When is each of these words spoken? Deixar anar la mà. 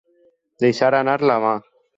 Deixar 0.65 0.91
anar 1.03 1.15
la 1.33 1.39
mà. 1.45 1.57